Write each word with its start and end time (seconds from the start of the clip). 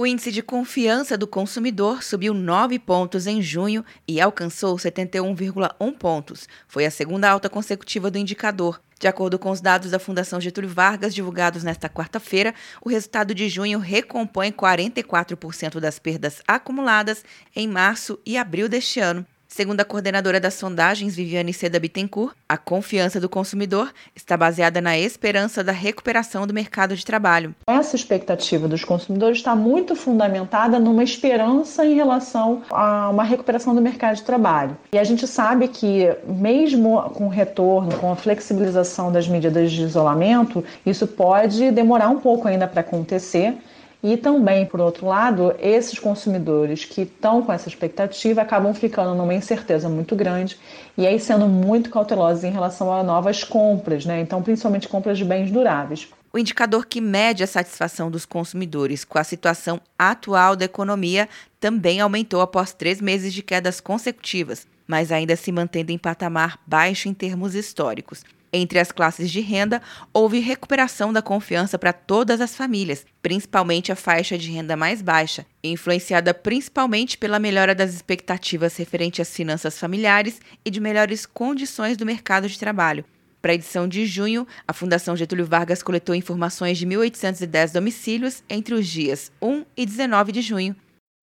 O 0.00 0.06
índice 0.06 0.30
de 0.30 0.44
confiança 0.44 1.18
do 1.18 1.26
consumidor 1.26 2.04
subiu 2.04 2.32
9 2.32 2.78
pontos 2.78 3.26
em 3.26 3.42
junho 3.42 3.84
e 4.06 4.20
alcançou 4.20 4.76
71,1 4.76 5.98
pontos. 5.98 6.48
Foi 6.68 6.86
a 6.86 6.90
segunda 6.90 7.28
alta 7.28 7.50
consecutiva 7.50 8.08
do 8.08 8.16
indicador. 8.16 8.80
De 9.00 9.08
acordo 9.08 9.40
com 9.40 9.50
os 9.50 9.60
dados 9.60 9.90
da 9.90 9.98
Fundação 9.98 10.40
Getúlio 10.40 10.70
Vargas 10.70 11.12
divulgados 11.12 11.64
nesta 11.64 11.88
quarta-feira, 11.88 12.54
o 12.80 12.88
resultado 12.88 13.34
de 13.34 13.48
junho 13.48 13.80
recompõe 13.80 14.52
44% 14.52 15.80
das 15.80 15.98
perdas 15.98 16.40
acumuladas 16.46 17.24
em 17.56 17.66
março 17.66 18.20
e 18.24 18.38
abril 18.38 18.68
deste 18.68 19.00
ano. 19.00 19.26
Segundo 19.50 19.80
a 19.80 19.84
coordenadora 19.84 20.38
das 20.38 20.52
sondagens, 20.54 21.16
Viviane 21.16 21.54
Seda 21.54 21.80
Bittencourt, 21.80 22.34
a 22.46 22.58
confiança 22.58 23.18
do 23.18 23.30
consumidor 23.30 23.90
está 24.14 24.36
baseada 24.36 24.78
na 24.78 24.96
esperança 24.98 25.64
da 25.64 25.72
recuperação 25.72 26.46
do 26.46 26.52
mercado 26.52 26.94
de 26.94 27.02
trabalho. 27.02 27.54
Essa 27.66 27.96
expectativa 27.96 28.68
dos 28.68 28.84
consumidores 28.84 29.38
está 29.38 29.56
muito 29.56 29.96
fundamentada 29.96 30.78
numa 30.78 31.02
esperança 31.02 31.84
em 31.84 31.94
relação 31.94 32.62
a 32.70 33.08
uma 33.08 33.24
recuperação 33.24 33.74
do 33.74 33.80
mercado 33.80 34.16
de 34.16 34.22
trabalho. 34.22 34.76
E 34.92 34.98
a 34.98 35.02
gente 35.02 35.26
sabe 35.26 35.66
que, 35.66 36.14
mesmo 36.26 37.00
com 37.14 37.24
o 37.24 37.30
retorno, 37.30 37.96
com 37.96 38.12
a 38.12 38.16
flexibilização 38.16 39.10
das 39.10 39.26
medidas 39.26 39.72
de 39.72 39.82
isolamento, 39.82 40.62
isso 40.84 41.06
pode 41.06 41.70
demorar 41.70 42.10
um 42.10 42.20
pouco 42.20 42.46
ainda 42.46 42.68
para 42.68 42.82
acontecer. 42.82 43.56
E 44.02 44.16
também, 44.16 44.64
por 44.64 44.80
outro 44.80 45.06
lado, 45.06 45.54
esses 45.58 45.98
consumidores 45.98 46.84
que 46.84 47.02
estão 47.02 47.42
com 47.42 47.52
essa 47.52 47.68
expectativa 47.68 48.42
acabam 48.42 48.72
ficando 48.72 49.14
numa 49.14 49.34
incerteza 49.34 49.88
muito 49.88 50.14
grande 50.14 50.56
e 50.96 51.04
aí 51.04 51.18
sendo 51.18 51.48
muito 51.48 51.90
cautelosos 51.90 52.44
em 52.44 52.50
relação 52.50 52.92
a 52.92 53.02
novas 53.02 53.42
compras, 53.42 54.06
né? 54.06 54.20
Então, 54.20 54.40
principalmente 54.40 54.88
compras 54.88 55.18
de 55.18 55.24
bens 55.24 55.50
duráveis. 55.50 56.08
O 56.32 56.38
indicador 56.38 56.86
que 56.86 57.00
mede 57.00 57.42
a 57.42 57.46
satisfação 57.46 58.10
dos 58.10 58.24
consumidores 58.24 59.04
com 59.04 59.18
a 59.18 59.24
situação 59.24 59.80
atual 59.98 60.54
da 60.54 60.66
economia 60.66 61.28
também 61.58 62.00
aumentou 62.00 62.40
após 62.40 62.72
três 62.72 63.00
meses 63.00 63.32
de 63.32 63.42
quedas 63.42 63.80
consecutivas, 63.80 64.66
mas 64.88 65.12
ainda 65.12 65.36
se 65.36 65.52
mantendo 65.52 65.92
em 65.92 65.98
patamar 65.98 66.58
baixo 66.66 67.08
em 67.08 67.14
termos 67.14 67.54
históricos. 67.54 68.24
Entre 68.50 68.78
as 68.78 68.90
classes 68.90 69.30
de 69.30 69.40
renda, 69.40 69.82
houve 70.12 70.40
recuperação 70.40 71.12
da 71.12 71.20
confiança 71.20 71.78
para 71.78 71.92
todas 71.92 72.40
as 72.40 72.56
famílias, 72.56 73.04
principalmente 73.20 73.92
a 73.92 73.96
faixa 73.96 74.38
de 74.38 74.50
renda 74.50 74.74
mais 74.74 75.02
baixa, 75.02 75.44
influenciada 75.62 76.32
principalmente 76.32 77.18
pela 77.18 77.38
melhora 77.38 77.74
das 77.74 77.92
expectativas 77.92 78.74
referente 78.76 79.20
às 79.20 79.34
finanças 79.34 79.78
familiares 79.78 80.40
e 80.64 80.70
de 80.70 80.80
melhores 80.80 81.26
condições 81.26 81.98
do 81.98 82.06
mercado 82.06 82.48
de 82.48 82.58
trabalho. 82.58 83.04
Para 83.42 83.52
a 83.52 83.54
edição 83.54 83.86
de 83.86 84.04
junho, 84.06 84.46
a 84.66 84.72
Fundação 84.72 85.14
Getúlio 85.14 85.46
Vargas 85.46 85.82
coletou 85.82 86.14
informações 86.14 86.78
de 86.78 86.86
1.810 86.86 87.72
domicílios 87.72 88.42
entre 88.48 88.74
os 88.74 88.86
dias 88.86 89.30
1 89.40 89.64
e 89.76 89.86
19 89.86 90.32
de 90.32 90.40
junho. 90.40 90.74